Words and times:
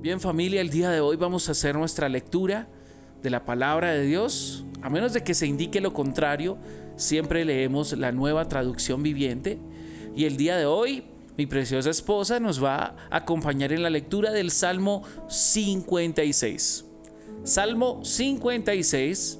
Bien 0.00 0.18
familia, 0.18 0.62
el 0.62 0.70
día 0.70 0.88
de 0.88 1.00
hoy 1.00 1.16
vamos 1.16 1.46
a 1.48 1.52
hacer 1.52 1.74
nuestra 1.74 2.08
lectura 2.08 2.68
de 3.22 3.28
la 3.28 3.44
palabra 3.44 3.92
de 3.92 4.06
Dios. 4.06 4.64
A 4.80 4.88
menos 4.88 5.12
de 5.12 5.22
que 5.22 5.34
se 5.34 5.46
indique 5.46 5.78
lo 5.82 5.92
contrario, 5.92 6.56
siempre 6.96 7.44
leemos 7.44 7.92
la 7.92 8.10
nueva 8.10 8.48
traducción 8.48 9.02
viviente. 9.02 9.58
Y 10.16 10.24
el 10.24 10.38
día 10.38 10.56
de 10.56 10.64
hoy, 10.64 11.04
mi 11.36 11.44
preciosa 11.44 11.90
esposa 11.90 12.40
nos 12.40 12.64
va 12.64 12.96
a 13.10 13.16
acompañar 13.18 13.74
en 13.74 13.82
la 13.82 13.90
lectura 13.90 14.32
del 14.32 14.50
Salmo 14.50 15.02
56. 15.28 16.86
Salmo 17.44 18.02
56. 18.02 19.38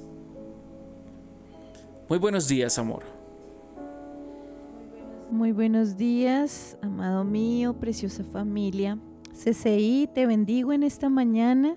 Muy 2.07 2.19
buenos 2.19 2.47
días, 2.47 2.77
amor. 2.77 3.01
Muy 5.31 5.53
buenos 5.53 5.97
días, 5.97 6.77
amado 6.83 7.23
mío, 7.23 7.73
preciosa 7.73 8.23
familia. 8.23 8.99
CCI, 9.31 10.09
te 10.13 10.25
bendigo 10.25 10.73
en 10.73 10.83
esta 10.83 11.09
mañana 11.09 11.75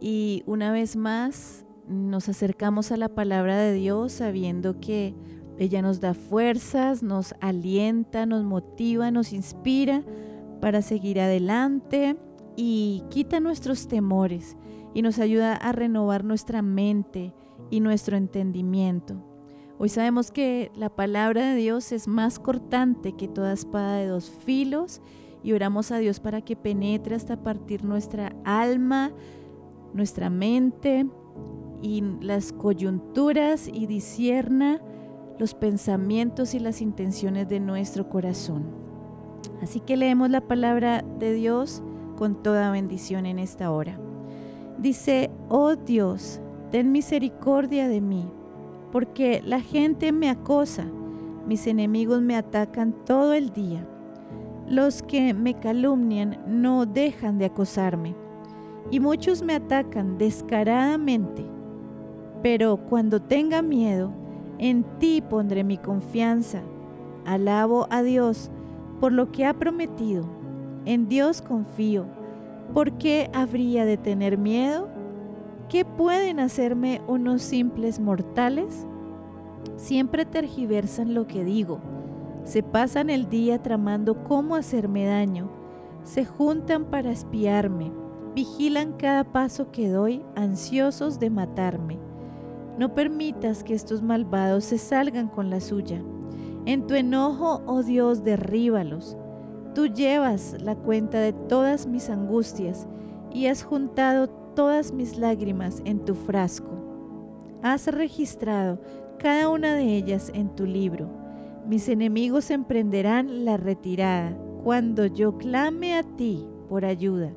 y 0.00 0.42
una 0.46 0.72
vez 0.72 0.96
más 0.96 1.64
nos 1.88 2.28
acercamos 2.28 2.92
a 2.92 2.96
la 2.96 3.08
palabra 3.08 3.58
de 3.58 3.72
Dios 3.72 4.12
sabiendo 4.12 4.80
que 4.80 5.14
ella 5.58 5.82
nos 5.82 6.00
da 6.00 6.14
fuerzas, 6.14 7.02
nos 7.02 7.34
alienta, 7.40 8.26
nos 8.26 8.44
motiva, 8.44 9.10
nos 9.10 9.32
inspira 9.32 10.02
para 10.60 10.82
seguir 10.82 11.20
adelante 11.20 12.16
y 12.56 13.02
quita 13.10 13.40
nuestros 13.40 13.88
temores 13.88 14.56
y 14.94 15.02
nos 15.02 15.18
ayuda 15.18 15.54
a 15.54 15.72
renovar 15.72 16.24
nuestra 16.24 16.62
mente 16.62 17.34
y 17.70 17.80
nuestro 17.80 18.16
entendimiento. 18.16 19.31
Hoy 19.82 19.88
sabemos 19.88 20.30
que 20.30 20.70
la 20.76 20.90
palabra 20.90 21.44
de 21.44 21.56
Dios 21.56 21.90
es 21.90 22.06
más 22.06 22.38
cortante 22.38 23.14
que 23.14 23.26
toda 23.26 23.52
espada 23.52 23.96
de 23.96 24.06
dos 24.06 24.30
filos 24.30 25.00
y 25.42 25.54
oramos 25.54 25.90
a 25.90 25.98
Dios 25.98 26.20
para 26.20 26.40
que 26.40 26.54
penetre 26.54 27.16
hasta 27.16 27.42
partir 27.42 27.84
nuestra 27.84 28.32
alma, 28.44 29.10
nuestra 29.92 30.30
mente 30.30 31.06
y 31.82 32.00
las 32.20 32.52
coyunturas 32.52 33.66
y 33.66 33.86
disierna 33.86 34.80
los 35.40 35.54
pensamientos 35.54 36.54
y 36.54 36.60
las 36.60 36.80
intenciones 36.80 37.48
de 37.48 37.58
nuestro 37.58 38.08
corazón. 38.08 38.66
Así 39.62 39.80
que 39.80 39.96
leemos 39.96 40.30
la 40.30 40.42
palabra 40.42 41.04
de 41.18 41.34
Dios 41.34 41.82
con 42.16 42.40
toda 42.40 42.70
bendición 42.70 43.26
en 43.26 43.40
esta 43.40 43.72
hora. 43.72 43.98
Dice, 44.78 45.32
oh 45.48 45.74
Dios, 45.74 46.40
ten 46.70 46.92
misericordia 46.92 47.88
de 47.88 48.00
mí, 48.00 48.30
porque 48.92 49.42
la 49.44 49.60
gente 49.60 50.12
me 50.12 50.28
acosa, 50.28 50.84
mis 51.48 51.66
enemigos 51.66 52.20
me 52.20 52.36
atacan 52.36 52.92
todo 53.04 53.32
el 53.32 53.50
día. 53.50 53.84
Los 54.68 55.02
que 55.02 55.34
me 55.34 55.54
calumnian 55.54 56.38
no 56.46 56.86
dejan 56.86 57.38
de 57.38 57.46
acosarme, 57.46 58.14
y 58.90 59.00
muchos 59.00 59.42
me 59.42 59.54
atacan 59.54 60.18
descaradamente. 60.18 61.44
Pero 62.42 62.76
cuando 62.76 63.20
tenga 63.20 63.62
miedo, 63.62 64.12
en 64.58 64.84
ti 64.98 65.22
pondré 65.22 65.64
mi 65.64 65.78
confianza. 65.78 66.60
Alabo 67.24 67.86
a 67.90 68.02
Dios 68.02 68.50
por 69.00 69.12
lo 69.12 69.32
que 69.32 69.46
ha 69.46 69.54
prometido. 69.54 70.24
En 70.84 71.08
Dios 71.08 71.40
confío. 71.40 72.06
¿Por 72.74 72.92
qué 72.98 73.30
habría 73.32 73.84
de 73.84 73.96
tener 73.96 74.38
miedo? 74.38 74.88
¿Qué 75.72 75.84
pueden 75.84 76.38
hacerme 76.38 77.02
unos 77.08 77.42
simples 77.42 77.98
mortales? 77.98 78.86
Siempre 79.74 80.24
tergiversan 80.24 81.14
lo 81.14 81.26
que 81.26 81.42
digo 81.42 81.80
se 82.44 82.64
pasan 82.64 83.08
el 83.08 83.28
día 83.28 83.62
tramando 83.62 84.24
cómo 84.24 84.56
hacerme 84.56 85.06
daño. 85.06 85.48
Se 86.02 86.24
juntan 86.24 86.86
para 86.86 87.12
espiarme. 87.12 87.92
Vigilan 88.34 88.94
cada 88.94 89.24
paso 89.24 89.70
que 89.70 89.88
doy, 89.88 90.24
ansiosos 90.34 91.20
de 91.20 91.30
matarme. 91.30 91.98
No 92.78 92.94
permitas 92.94 93.62
que 93.62 93.74
estos 93.74 94.02
malvados 94.02 94.64
se 94.64 94.78
salgan 94.78 95.28
con 95.28 95.50
la 95.50 95.60
suya. 95.60 96.02
En 96.64 96.86
tu 96.86 96.94
enojo, 96.94 97.62
oh 97.66 97.82
Dios, 97.82 98.24
derríbalos. 98.24 99.16
Tú 99.74 99.86
llevas 99.86 100.56
la 100.60 100.74
cuenta 100.74 101.20
de 101.20 101.32
todas 101.32 101.86
mis 101.86 102.10
angustias 102.10 102.88
y 103.32 103.46
has 103.46 103.62
juntado 103.62 104.28
todas 104.54 104.92
mis 104.92 105.16
lágrimas 105.16 105.82
en 105.84 106.04
tu 106.04 106.14
frasco. 106.14 106.72
Has 107.62 107.86
registrado 107.86 108.80
cada 109.18 109.48
una 109.48 109.74
de 109.74 109.96
ellas 109.96 110.30
en 110.34 110.54
tu 110.54 110.66
libro 110.66 111.22
mis 111.66 111.88
enemigos 111.88 112.50
emprenderán 112.50 113.44
la 113.44 113.56
retirada 113.56 114.36
cuando 114.64 115.06
yo 115.06 115.38
clame 115.38 115.96
a 115.96 116.02
ti 116.02 116.44
por 116.68 116.84
ayuda. 116.84 117.32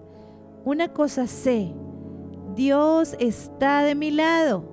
Una 0.63 0.87
cosa 0.87 1.27
sé, 1.27 1.73
Dios 2.55 3.15
está 3.19 3.83
de 3.83 3.93
mi 3.93 4.09
lado. 4.09 4.63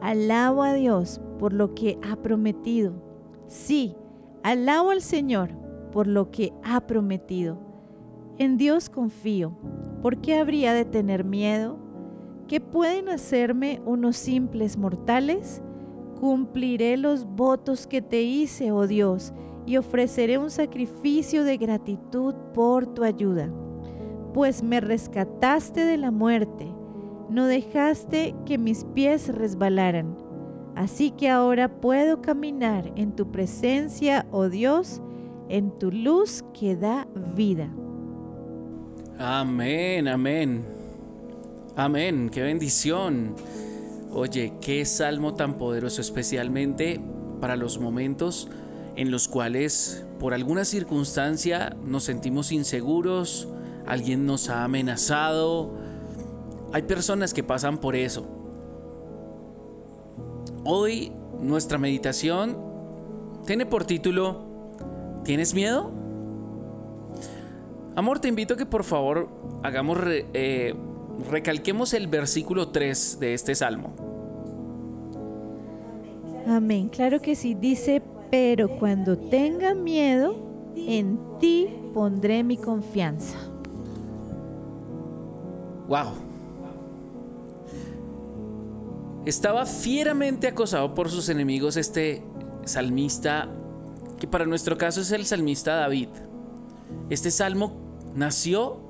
Alabo 0.00 0.62
a 0.62 0.74
Dios 0.74 1.20
por 1.40 1.52
lo 1.52 1.74
que 1.74 1.98
ha 2.08 2.14
prometido. 2.16 2.92
Sí, 3.48 3.96
alabo 4.44 4.90
al 4.90 5.02
Señor 5.02 5.50
por 5.90 6.06
lo 6.06 6.30
que 6.30 6.52
ha 6.62 6.86
prometido. 6.86 7.58
En 8.38 8.58
Dios 8.58 8.90
confío. 8.90 9.56
¿Por 10.02 10.18
qué 10.18 10.34
habría 10.34 10.74
de 10.74 10.84
tener 10.84 11.24
miedo? 11.24 11.78
¿Qué 12.48 12.60
pueden 12.60 13.08
hacerme 13.08 13.80
unos 13.86 14.18
simples 14.18 14.76
mortales? 14.76 15.62
Cumpliré 16.20 16.98
los 16.98 17.24
votos 17.24 17.86
que 17.86 18.02
te 18.02 18.22
hice, 18.22 18.72
oh 18.72 18.86
Dios, 18.86 19.32
y 19.64 19.78
ofreceré 19.78 20.36
un 20.36 20.50
sacrificio 20.50 21.44
de 21.44 21.56
gratitud 21.56 22.34
por 22.52 22.86
tu 22.86 23.04
ayuda, 23.04 23.50
pues 24.34 24.62
me 24.62 24.80
rescataste 24.80 25.86
de 25.86 25.96
la 25.96 26.10
muerte, 26.10 26.70
no 27.30 27.46
dejaste 27.46 28.34
que 28.44 28.58
mis 28.58 28.84
pies 28.84 29.34
resbalaran. 29.34 30.14
Así 30.74 31.10
que 31.10 31.30
ahora 31.30 31.80
puedo 31.80 32.20
caminar 32.20 32.92
en 32.96 33.16
tu 33.16 33.32
presencia, 33.32 34.26
oh 34.30 34.50
Dios, 34.50 35.00
en 35.48 35.70
tu 35.70 35.90
luz 35.90 36.44
que 36.52 36.76
da 36.76 37.08
vida. 37.34 37.70
Amén, 39.18 40.08
amén. 40.08 40.66
Amén, 41.74 42.28
qué 42.30 42.42
bendición. 42.42 43.34
Oye, 44.12 44.52
qué 44.60 44.84
salmo 44.84 45.34
tan 45.34 45.54
poderoso, 45.56 46.02
especialmente 46.02 47.00
para 47.40 47.56
los 47.56 47.78
momentos 47.78 48.48
en 48.94 49.10
los 49.10 49.28
cuales 49.28 50.04
por 50.18 50.34
alguna 50.34 50.66
circunstancia 50.66 51.76
nos 51.82 52.04
sentimos 52.04 52.52
inseguros, 52.52 53.48
alguien 53.86 54.26
nos 54.26 54.50
ha 54.50 54.64
amenazado. 54.64 55.72
Hay 56.72 56.82
personas 56.82 57.32
que 57.32 57.42
pasan 57.42 57.78
por 57.78 57.96
eso. 57.96 58.26
Hoy 60.64 61.12
nuestra 61.40 61.78
meditación 61.78 62.58
tiene 63.46 63.64
por 63.64 63.84
título 63.84 64.44
¿Tienes 65.24 65.54
miedo? 65.54 65.95
Amor, 67.96 68.18
te 68.18 68.28
invito 68.28 68.54
a 68.54 68.56
que 68.58 68.66
por 68.66 68.84
favor 68.84 69.26
hagamos, 69.62 69.96
eh, 70.04 70.74
recalquemos 71.30 71.94
el 71.94 72.08
versículo 72.08 72.68
3 72.68 73.18
de 73.18 73.32
este 73.32 73.54
salmo. 73.54 73.94
Amén. 76.46 76.90
Claro 76.90 77.22
que 77.22 77.34
sí. 77.34 77.54
Dice, 77.54 78.02
pero 78.30 78.68
cuando 78.78 79.16
tenga 79.16 79.72
miedo, 79.74 80.36
en 80.76 81.18
ti 81.40 81.68
pondré 81.94 82.44
mi 82.44 82.58
confianza. 82.58 83.38
Wow. 85.88 86.08
Estaba 89.24 89.64
fieramente 89.64 90.48
acosado 90.48 90.94
por 90.94 91.08
sus 91.08 91.30
enemigos 91.30 91.78
este 91.78 92.22
salmista, 92.66 93.48
que 94.20 94.26
para 94.26 94.44
nuestro 94.44 94.76
caso 94.76 95.00
es 95.00 95.12
el 95.12 95.24
salmista 95.24 95.76
David. 95.76 96.10
Este 97.08 97.30
salmo 97.30 97.85
nació 98.16 98.80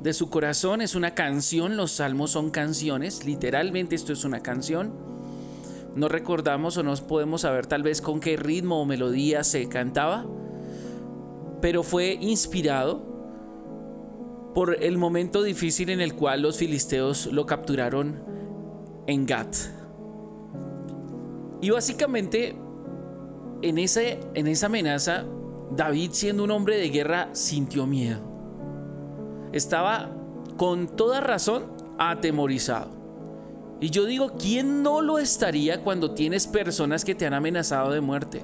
de 0.00 0.12
su 0.12 0.28
corazón, 0.28 0.82
es 0.82 0.94
una 0.94 1.14
canción, 1.14 1.76
los 1.76 1.92
salmos 1.92 2.32
son 2.32 2.50
canciones, 2.50 3.24
literalmente 3.24 3.94
esto 3.94 4.12
es 4.12 4.24
una 4.24 4.40
canción 4.40 4.92
no 5.94 6.08
recordamos 6.08 6.76
o 6.78 6.82
no 6.82 6.94
podemos 6.96 7.42
saber 7.42 7.66
tal 7.66 7.82
vez 7.82 8.00
con 8.00 8.20
qué 8.20 8.36
ritmo 8.36 8.80
o 8.80 8.84
melodía 8.84 9.44
se 9.44 9.68
cantaba, 9.68 10.24
pero 11.60 11.82
fue 11.82 12.16
inspirado 12.20 13.02
por 14.54 14.82
el 14.82 14.98
momento 14.98 15.42
difícil 15.42 15.90
en 15.90 16.00
el 16.00 16.14
cual 16.14 16.42
los 16.42 16.58
filisteos 16.58 17.26
lo 17.26 17.46
capturaron 17.46 18.22
en 19.06 19.26
Gat. 19.26 19.54
Y 21.60 21.70
básicamente 21.70 22.56
en, 23.62 23.78
ese, 23.78 24.20
en 24.34 24.46
esa 24.46 24.66
amenaza, 24.66 25.24
David 25.70 26.10
siendo 26.12 26.44
un 26.44 26.50
hombre 26.50 26.76
de 26.76 26.88
guerra 26.88 27.28
sintió 27.32 27.86
miedo. 27.86 28.31
Estaba 29.52 30.10
con 30.56 30.88
toda 30.88 31.20
razón 31.20 31.64
atemorizado. 31.98 32.90
Y 33.80 33.90
yo 33.90 34.04
digo, 34.04 34.32
¿quién 34.38 34.82
no 34.82 35.00
lo 35.00 35.18
estaría 35.18 35.82
cuando 35.82 36.12
tienes 36.12 36.46
personas 36.46 37.04
que 37.04 37.14
te 37.14 37.26
han 37.26 37.34
amenazado 37.34 37.90
de 37.90 38.00
muerte? 38.00 38.42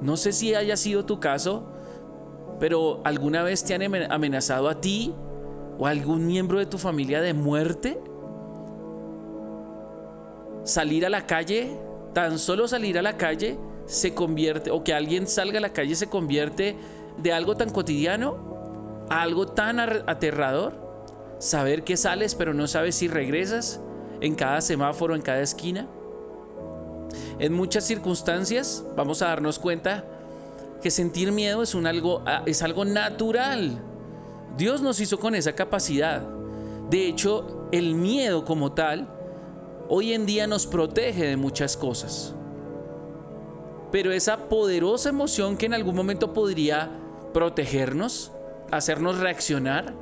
No 0.00 0.16
sé 0.16 0.32
si 0.32 0.54
haya 0.54 0.76
sido 0.76 1.04
tu 1.04 1.18
caso, 1.18 1.66
pero 2.60 3.00
alguna 3.04 3.42
vez 3.42 3.64
te 3.64 3.74
han 3.74 3.82
amenazado 4.12 4.68
a 4.68 4.80
ti 4.80 5.12
o 5.80 5.86
algún 5.86 6.26
miembro 6.26 6.58
de 6.58 6.66
tu 6.66 6.78
familia 6.78 7.20
de 7.22 7.32
muerte? 7.32 7.98
Salir 10.62 11.06
a 11.06 11.08
la 11.08 11.26
calle, 11.26 11.74
tan 12.12 12.38
solo 12.38 12.68
salir 12.68 12.98
a 12.98 13.02
la 13.02 13.16
calle 13.16 13.58
se 13.86 14.14
convierte, 14.14 14.70
o 14.70 14.84
que 14.84 14.92
alguien 14.94 15.26
salga 15.26 15.58
a 15.58 15.62
la 15.62 15.72
calle 15.72 15.96
se 15.96 16.08
convierte 16.08 16.76
de 17.16 17.32
algo 17.32 17.56
tan 17.56 17.70
cotidiano 17.70 18.36
a 18.36 18.49
algo 19.10 19.46
tan 19.46 19.78
aterrador. 19.80 20.72
Saber 21.38 21.84
que 21.84 21.96
sales 21.96 22.34
pero 22.34 22.54
no 22.54 22.66
sabes 22.66 22.94
si 22.94 23.08
regresas 23.08 23.80
en 24.20 24.34
cada 24.34 24.60
semáforo, 24.60 25.14
en 25.14 25.22
cada 25.22 25.40
esquina. 25.40 25.86
En 27.38 27.52
muchas 27.52 27.84
circunstancias 27.84 28.84
vamos 28.96 29.22
a 29.22 29.28
darnos 29.28 29.58
cuenta 29.58 30.04
que 30.82 30.90
sentir 30.90 31.32
miedo 31.32 31.62
es, 31.62 31.74
un 31.74 31.86
algo, 31.86 32.22
es 32.46 32.62
algo 32.62 32.84
natural. 32.84 33.82
Dios 34.56 34.82
nos 34.82 35.00
hizo 35.00 35.18
con 35.18 35.34
esa 35.34 35.54
capacidad. 35.54 36.22
De 36.88 37.06
hecho, 37.06 37.68
el 37.72 37.94
miedo 37.94 38.44
como 38.44 38.72
tal 38.72 39.08
hoy 39.88 40.12
en 40.12 40.24
día 40.24 40.46
nos 40.46 40.66
protege 40.66 41.26
de 41.26 41.36
muchas 41.36 41.76
cosas. 41.76 42.34
Pero 43.90 44.12
esa 44.12 44.48
poderosa 44.48 45.08
emoción 45.08 45.56
que 45.56 45.66
en 45.66 45.74
algún 45.74 45.96
momento 45.96 46.32
podría 46.32 46.90
protegernos, 47.32 48.30
hacernos 48.70 49.18
reaccionar, 49.18 49.94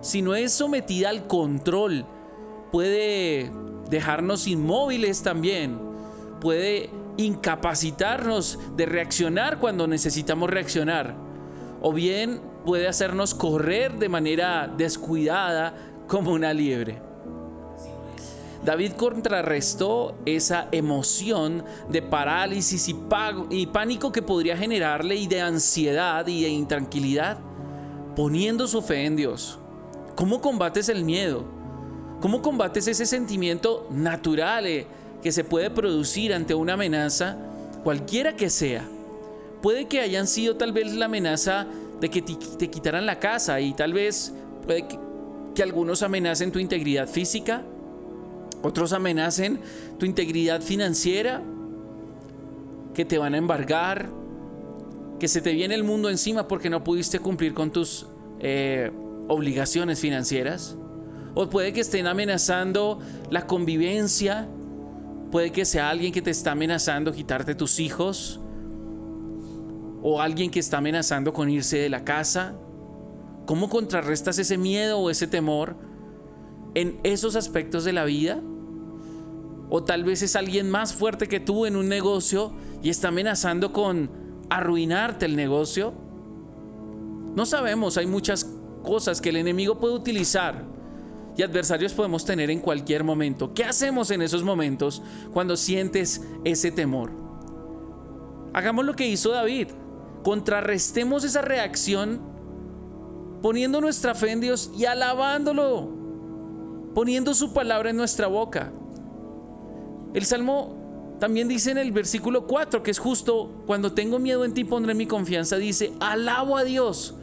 si 0.00 0.22
no 0.22 0.34
es 0.34 0.52
sometida 0.52 1.08
al 1.08 1.26
control, 1.26 2.06
puede 2.70 3.50
dejarnos 3.88 4.46
inmóviles 4.46 5.22
también, 5.22 5.78
puede 6.40 6.90
incapacitarnos 7.16 8.58
de 8.76 8.86
reaccionar 8.86 9.58
cuando 9.58 9.86
necesitamos 9.86 10.50
reaccionar, 10.50 11.14
o 11.80 11.92
bien 11.92 12.40
puede 12.64 12.88
hacernos 12.88 13.34
correr 13.34 13.98
de 13.98 14.08
manera 14.08 14.72
descuidada 14.76 15.74
como 16.08 16.32
una 16.32 16.52
liebre. 16.52 17.00
David 18.64 18.92
contrarrestó 18.92 20.16
esa 20.24 20.68
emoción 20.72 21.64
de 21.90 22.00
parálisis 22.00 22.88
y, 22.88 22.96
y, 23.50 23.66
pánico 23.66 24.10
que 24.10 24.22
podría 24.22 24.56
generarle 24.56 25.16
y 25.16 25.26
de 25.26 25.42
ansiedad 25.42 26.26
y 26.26 26.42
de 26.42 26.48
intranquilidad, 26.48 27.38
poniendo 28.16 28.66
su 28.66 28.82
fe 28.82 29.04
en 29.04 29.16
Dios. 29.16 29.58
¿Cómo 30.14 30.40
combates 30.40 30.88
el 30.88 31.04
miedo? 31.04 31.44
¿Cómo 32.20 32.40
combates 32.42 32.86
ese 32.88 33.06
sentimiento 33.06 33.86
natural 33.90 34.66
eh, 34.66 34.86
que 35.22 35.32
se 35.32 35.44
puede 35.44 35.70
producir 35.70 36.32
ante 36.32 36.54
una 36.54 36.74
amenaza, 36.74 37.36
cualquiera 37.82 38.36
que 38.36 38.50
sea? 38.50 38.88
Puede 39.60 39.86
que 39.86 40.00
hayan 40.00 40.26
sido 40.26 40.56
tal 40.56 40.72
vez 40.72 40.94
la 40.94 41.06
amenaza 41.06 41.66
de 42.00 42.10
que 42.10 42.22
te, 42.22 42.68
quitaran 42.68 43.06
la 43.06 43.18
casa 43.18 43.60
y 43.60 43.72
tal 43.72 43.92
vez 43.92 44.32
puede 44.64 44.86
que 45.54 45.62
algunos 45.62 46.02
amenacen 46.02 46.52
tu 46.52 46.58
integridad 46.58 47.08
física, 47.08 47.62
otros 48.62 48.92
amenacen 48.92 49.60
tu 49.98 50.06
integridad 50.06 50.60
financiera, 50.60 51.42
que 52.94 53.04
te 53.04 53.18
van 53.18 53.34
a 53.34 53.38
embargar, 53.38 54.08
que 55.24 55.28
se 55.28 55.40
te 55.40 55.54
viene 55.54 55.74
el 55.74 55.84
mundo 55.84 56.10
encima 56.10 56.46
porque 56.46 56.68
no 56.68 56.84
pudiste 56.84 57.18
cumplir 57.18 57.54
con 57.54 57.70
tus 57.70 58.06
eh, 58.40 58.92
obligaciones 59.26 59.98
financieras. 59.98 60.76
O 61.34 61.48
puede 61.48 61.72
que 61.72 61.80
estén 61.80 62.06
amenazando 62.06 62.98
la 63.30 63.46
convivencia. 63.46 64.46
Puede 65.30 65.50
que 65.50 65.64
sea 65.64 65.88
alguien 65.88 66.12
que 66.12 66.20
te 66.20 66.30
está 66.30 66.52
amenazando 66.52 67.10
quitarte 67.10 67.54
tus 67.54 67.80
hijos. 67.80 68.38
O 70.02 70.20
alguien 70.20 70.50
que 70.50 70.60
está 70.60 70.76
amenazando 70.76 71.32
con 71.32 71.48
irse 71.48 71.78
de 71.78 71.88
la 71.88 72.04
casa. 72.04 72.52
¿Cómo 73.46 73.70
contrarrestas 73.70 74.38
ese 74.38 74.58
miedo 74.58 74.98
o 74.98 75.08
ese 75.08 75.26
temor 75.26 75.74
en 76.74 77.00
esos 77.02 77.34
aspectos 77.34 77.84
de 77.84 77.94
la 77.94 78.04
vida? 78.04 78.42
O 79.70 79.84
tal 79.84 80.04
vez 80.04 80.20
es 80.20 80.36
alguien 80.36 80.70
más 80.70 80.92
fuerte 80.92 81.28
que 81.28 81.40
tú 81.40 81.64
en 81.64 81.76
un 81.76 81.88
negocio 81.88 82.52
y 82.82 82.90
está 82.90 83.08
amenazando 83.08 83.72
con 83.72 84.22
arruinarte 84.50 85.26
el 85.26 85.36
negocio. 85.36 85.94
No 87.34 87.46
sabemos, 87.46 87.96
hay 87.96 88.06
muchas 88.06 88.50
cosas 88.82 89.20
que 89.20 89.30
el 89.30 89.36
enemigo 89.36 89.78
puede 89.78 89.94
utilizar 89.94 90.64
y 91.36 91.42
adversarios 91.42 91.92
podemos 91.92 92.24
tener 92.24 92.50
en 92.50 92.60
cualquier 92.60 93.02
momento. 93.02 93.54
¿Qué 93.54 93.64
hacemos 93.64 94.10
en 94.10 94.22
esos 94.22 94.44
momentos 94.44 95.02
cuando 95.32 95.56
sientes 95.56 96.22
ese 96.44 96.70
temor? 96.70 97.10
Hagamos 98.52 98.84
lo 98.84 98.94
que 98.94 99.08
hizo 99.08 99.30
David. 99.30 99.68
Contrarrestemos 100.22 101.24
esa 101.24 101.42
reacción 101.42 102.20
poniendo 103.42 103.80
nuestra 103.80 104.14
fe 104.14 104.30
en 104.30 104.40
Dios 104.40 104.70
y 104.78 104.84
alabándolo, 104.84 105.90
poniendo 106.94 107.34
su 107.34 107.52
palabra 107.52 107.90
en 107.90 107.96
nuestra 107.96 108.28
boca. 108.28 108.72
El 110.14 110.24
Salmo 110.24 110.83
también 111.24 111.48
dice 111.48 111.70
en 111.70 111.78
el 111.78 111.90
versículo 111.90 112.46
4, 112.46 112.82
que 112.82 112.90
es 112.90 112.98
justo, 112.98 113.62
cuando 113.64 113.94
tengo 113.94 114.18
miedo 114.18 114.44
en 114.44 114.52
ti 114.52 114.62
pondré 114.62 114.92
mi 114.92 115.06
confianza, 115.06 115.56
dice, 115.56 115.94
alabo 115.98 116.58
a 116.58 116.64
Dios 116.64 117.14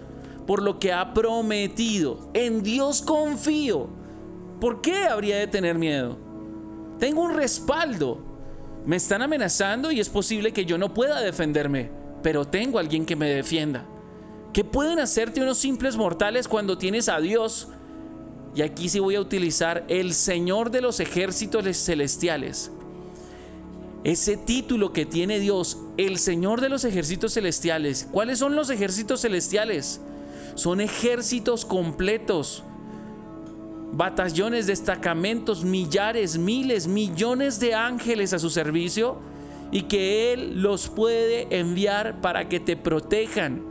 por 0.47 0.63
lo 0.63 0.79
que 0.79 0.91
ha 0.91 1.13
prometido. 1.13 2.31
En 2.33 2.63
Dios 2.63 3.03
confío. 3.03 3.89
¿Por 4.59 4.81
qué 4.81 5.03
habría 5.03 5.37
de 5.37 5.45
tener 5.45 5.77
miedo? 5.77 6.17
Tengo 6.97 7.21
un 7.21 7.35
respaldo. 7.35 8.17
Me 8.87 8.95
están 8.95 9.21
amenazando 9.21 9.91
y 9.91 9.99
es 9.99 10.09
posible 10.09 10.51
que 10.51 10.65
yo 10.65 10.79
no 10.79 10.95
pueda 10.95 11.21
defenderme, 11.21 11.91
pero 12.23 12.45
tengo 12.45 12.79
alguien 12.79 13.05
que 13.05 13.15
me 13.15 13.29
defienda. 13.29 13.85
¿Qué 14.51 14.63
pueden 14.63 14.97
hacerte 14.97 15.43
unos 15.43 15.59
simples 15.59 15.95
mortales 15.95 16.47
cuando 16.47 16.75
tienes 16.75 17.07
a 17.07 17.19
Dios? 17.19 17.67
Y 18.55 18.63
aquí 18.63 18.89
sí 18.89 18.97
voy 18.97 19.13
a 19.13 19.21
utilizar 19.21 19.85
el 19.89 20.15
Señor 20.15 20.71
de 20.71 20.81
los 20.81 20.99
ejércitos 20.99 21.63
celestiales. 21.77 22.71
Ese 24.03 24.35
título 24.35 24.93
que 24.93 25.05
tiene 25.05 25.39
Dios, 25.39 25.77
el 25.97 26.17
Señor 26.17 26.59
de 26.59 26.69
los 26.69 26.85
ejércitos 26.85 27.35
celestiales. 27.35 28.07
¿Cuáles 28.11 28.39
son 28.39 28.55
los 28.55 28.71
ejércitos 28.71 29.21
celestiales? 29.21 30.01
Son 30.55 30.81
ejércitos 30.81 31.65
completos, 31.65 32.63
batallones, 33.93 34.65
destacamentos, 34.65 35.63
millares, 35.63 36.39
miles, 36.39 36.87
millones 36.87 37.59
de 37.59 37.75
ángeles 37.75 38.33
a 38.33 38.39
su 38.39 38.49
servicio 38.49 39.17
y 39.71 39.83
que 39.83 40.33
Él 40.33 40.63
los 40.63 40.89
puede 40.89 41.55
enviar 41.59 42.21
para 42.21 42.49
que 42.49 42.59
te 42.59 42.75
protejan. 42.75 43.61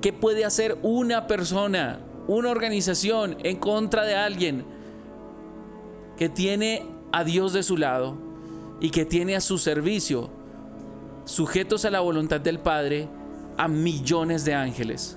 ¿Qué 0.00 0.14
puede 0.14 0.46
hacer 0.46 0.78
una 0.82 1.26
persona, 1.26 2.00
una 2.28 2.48
organización 2.48 3.36
en 3.44 3.58
contra 3.58 4.04
de 4.04 4.14
alguien 4.14 4.64
que 6.16 6.30
tiene 6.30 6.86
a 7.12 7.24
Dios 7.24 7.52
de 7.52 7.62
su 7.62 7.76
lado 7.76 8.31
y 8.82 8.90
que 8.90 9.06
tiene 9.06 9.36
a 9.36 9.40
su 9.40 9.58
servicio, 9.58 10.28
sujetos 11.24 11.84
a 11.84 11.90
la 11.90 12.00
voluntad 12.00 12.40
del 12.40 12.58
Padre, 12.58 13.08
a 13.56 13.68
millones 13.68 14.44
de 14.44 14.54
ángeles? 14.54 15.16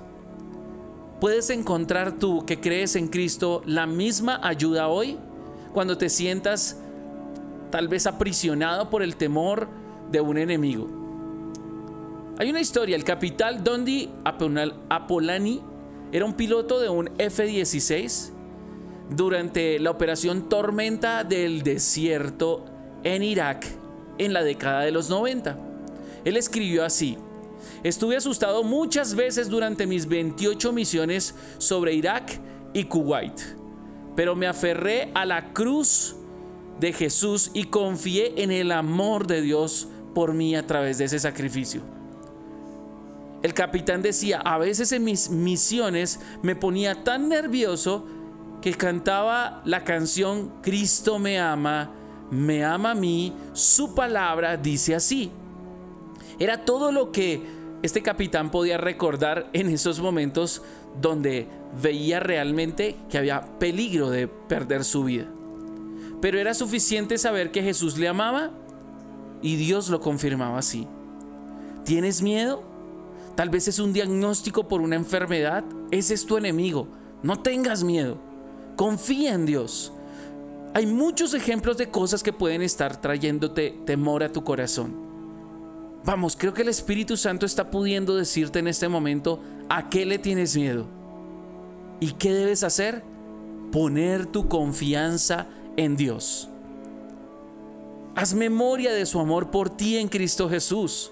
¿Puedes 1.20 1.50
encontrar 1.50 2.16
tú 2.16 2.46
que 2.46 2.60
crees 2.60 2.94
en 2.94 3.08
Cristo 3.08 3.62
la 3.66 3.88
misma 3.88 4.38
ayuda 4.42 4.86
hoy 4.86 5.18
cuando 5.74 5.98
te 5.98 6.08
sientas 6.08 6.78
tal 7.70 7.88
vez 7.88 8.06
aprisionado 8.06 8.88
por 8.88 9.02
el 9.02 9.16
temor 9.16 9.68
de 10.12 10.20
un 10.20 10.38
enemigo? 10.38 10.86
Hay 12.38 12.50
una 12.50 12.60
historia, 12.60 12.94
el 12.94 13.02
capitán 13.02 13.64
Dondi 13.64 14.10
Apolani 14.24 15.60
era 16.12 16.24
un 16.24 16.34
piloto 16.34 16.78
de 16.78 16.88
un 16.88 17.10
F-16 17.18 18.30
durante 19.10 19.80
la 19.80 19.90
operación 19.90 20.48
Tormenta 20.48 21.24
del 21.24 21.62
Desierto 21.62 22.75
en 23.14 23.22
Irak 23.22 23.66
en 24.18 24.32
la 24.32 24.42
década 24.42 24.80
de 24.80 24.90
los 24.90 25.08
90. 25.08 25.56
Él 26.24 26.36
escribió 26.36 26.84
así, 26.84 27.16
Estuve 27.82 28.16
asustado 28.16 28.64
muchas 28.64 29.14
veces 29.14 29.48
durante 29.48 29.86
mis 29.86 30.06
28 30.06 30.72
misiones 30.72 31.34
sobre 31.58 31.94
Irak 31.94 32.40
y 32.72 32.84
Kuwait, 32.84 33.40
pero 34.14 34.34
me 34.34 34.46
aferré 34.46 35.10
a 35.14 35.24
la 35.24 35.52
cruz 35.52 36.16
de 36.80 36.92
Jesús 36.92 37.50
y 37.54 37.64
confié 37.64 38.42
en 38.42 38.50
el 38.50 38.72
amor 38.72 39.26
de 39.26 39.40
Dios 39.40 39.88
por 40.14 40.34
mí 40.34 40.56
a 40.56 40.66
través 40.66 40.98
de 40.98 41.04
ese 41.04 41.18
sacrificio. 41.18 41.82
El 43.42 43.54
capitán 43.54 44.02
decía, 44.02 44.40
a 44.40 44.58
veces 44.58 44.92
en 44.92 45.04
mis 45.04 45.30
misiones 45.30 46.20
me 46.42 46.56
ponía 46.56 47.04
tan 47.04 47.28
nervioso 47.28 48.06
que 48.60 48.74
cantaba 48.74 49.62
la 49.64 49.84
canción 49.84 50.54
Cristo 50.62 51.18
me 51.18 51.38
ama, 51.38 51.92
me 52.30 52.64
ama 52.64 52.92
a 52.92 52.94
mí, 52.94 53.32
su 53.52 53.94
palabra 53.94 54.56
dice 54.56 54.94
así. 54.94 55.30
Era 56.38 56.64
todo 56.64 56.92
lo 56.92 57.12
que 57.12 57.42
este 57.82 58.02
capitán 58.02 58.50
podía 58.50 58.78
recordar 58.78 59.48
en 59.52 59.68
esos 59.68 60.00
momentos 60.00 60.62
donde 61.00 61.48
veía 61.80 62.20
realmente 62.20 62.96
que 63.10 63.18
había 63.18 63.58
peligro 63.58 64.10
de 64.10 64.28
perder 64.28 64.84
su 64.84 65.04
vida. 65.04 65.26
Pero 66.20 66.38
era 66.38 66.54
suficiente 66.54 67.18
saber 67.18 67.50
que 67.50 67.62
Jesús 67.62 67.98
le 67.98 68.08
amaba 68.08 68.50
y 69.42 69.56
Dios 69.56 69.88
lo 69.88 70.00
confirmaba 70.00 70.58
así. 70.58 70.86
¿Tienes 71.84 72.22
miedo? 72.22 72.62
Tal 73.34 73.50
vez 73.50 73.68
es 73.68 73.78
un 73.78 73.92
diagnóstico 73.92 74.66
por 74.66 74.80
una 74.80 74.96
enfermedad. 74.96 75.62
Ese 75.90 76.14
es 76.14 76.24
tu 76.26 76.38
enemigo. 76.38 76.88
No 77.22 77.40
tengas 77.42 77.84
miedo. 77.84 78.18
Confía 78.76 79.34
en 79.34 79.46
Dios. 79.46 79.92
Hay 80.76 80.84
muchos 80.84 81.32
ejemplos 81.32 81.78
de 81.78 81.88
cosas 81.88 82.22
que 82.22 82.34
pueden 82.34 82.60
estar 82.60 83.00
trayéndote 83.00 83.70
temor 83.86 84.22
a 84.22 84.30
tu 84.30 84.44
corazón. 84.44 84.94
Vamos, 86.04 86.36
creo 86.36 86.52
que 86.52 86.60
el 86.60 86.68
Espíritu 86.68 87.16
Santo 87.16 87.46
está 87.46 87.70
pudiendo 87.70 88.14
decirte 88.14 88.58
en 88.58 88.68
este 88.68 88.86
momento 88.86 89.40
a 89.70 89.88
qué 89.88 90.04
le 90.04 90.18
tienes 90.18 90.54
miedo. 90.54 90.86
¿Y 91.98 92.12
qué 92.12 92.30
debes 92.30 92.62
hacer? 92.62 93.02
Poner 93.72 94.26
tu 94.26 94.48
confianza 94.48 95.46
en 95.78 95.96
Dios. 95.96 96.50
Haz 98.14 98.34
memoria 98.34 98.92
de 98.92 99.06
su 99.06 99.18
amor 99.18 99.50
por 99.50 99.74
ti 99.74 99.96
en 99.96 100.08
Cristo 100.08 100.46
Jesús. 100.50 101.10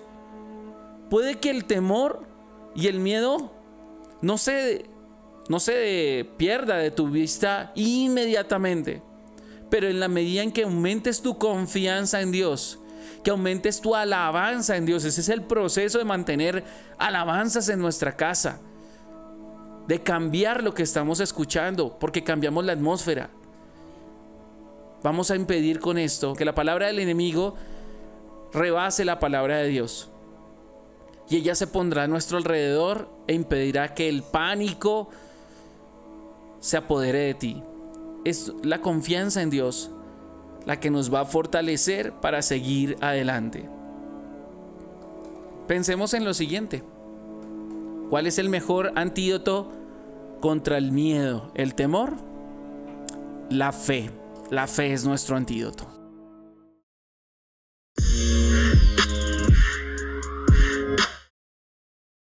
Puede 1.09 1.37
que 1.37 1.49
el 1.49 1.65
temor 1.65 2.29
y 2.75 2.89
el 2.89 3.01
miedo 3.01 3.51
no 4.21 4.37
se, 4.37 4.85
no 5.49 5.59
se 5.59 6.29
pierda 6.37 6.77
de 6.77 6.91
tu 6.91 7.09
vista 7.09 7.73
inmediatamente, 7.75 9.01
pero 9.71 9.89
en 9.89 10.01
la 10.01 10.09
medida 10.09 10.43
en 10.43 10.53
que 10.53 10.65
aumentes 10.65 11.23
tu 11.23 11.39
confianza 11.39 12.21
en 12.21 12.33
Dios, 12.33 12.79
que 13.23 13.31
aumentes 13.31 13.81
tu 13.81 13.95
alabanza 13.95 14.77
en 14.77 14.87
Dios, 14.87 15.05
ese 15.05 15.21
es 15.21 15.29
el 15.29 15.43
proceso 15.43 15.99
de 15.99 16.05
mantener 16.05 16.65
alabanzas 16.99 17.69
en 17.69 17.79
nuestra 17.79 18.17
casa, 18.17 18.61
de 19.87 20.01
cambiar 20.01 20.63
lo 20.63 20.75
que 20.75 20.83
estamos 20.83 21.21
escuchando, 21.21 21.99
porque 21.99 22.23
cambiamos 22.25 22.65
la 22.65 22.73
atmósfera. 22.73 23.31
Vamos 25.03 25.31
a 25.31 25.37
impedir 25.37 25.81
con 25.81 25.99
esto 25.99 26.35
que 26.35 26.45
la 26.45 26.55
palabra 26.55 26.87
del 26.87 26.99
enemigo 26.99 27.57
rebase 28.53 29.05
la 29.05 29.19
palabra 29.19 29.59
de 29.59 29.69
Dios. 29.69 30.11
Y 31.29 31.37
ella 31.37 31.55
se 31.55 31.67
pondrá 31.67 32.05
a 32.05 32.09
nuestro 32.09 32.39
alrededor 32.39 33.11
e 33.27 33.35
impedirá 33.35 33.95
que 33.95 34.09
el 34.09 34.23
pánico 34.23 35.09
se 36.61 36.77
apodere 36.77 37.19
de 37.19 37.35
ti. 37.35 37.63
Es 38.25 38.53
la 38.63 38.81
confianza 38.81 39.43
en 39.43 39.51
Dios 39.51 39.91
la 40.67 40.81
que 40.81 40.91
nos 40.91 41.13
va 41.13 41.21
a 41.21 41.25
fortalecer 41.27 42.13
para 42.13 42.43
seguir 42.43 42.97
adelante. 43.01 43.69
Pensemos 45.67 46.15
en 46.15 46.25
lo 46.25 46.35
siguiente. 46.35 46.83
¿Cuál 48.11 48.27
es 48.27 48.39
el 48.39 48.49
mejor 48.49 48.93
antídoto 48.97 49.73
contra 50.41 50.79
el 50.79 50.93
miedo, 50.93 51.51
el 51.55 51.75
temor? 51.75 52.15
La 53.51 53.73
fe. 53.73 54.11
La 54.51 54.67
fe 54.67 54.93
es 54.93 55.05
nuestro 55.05 55.37
antídoto. 55.37 55.94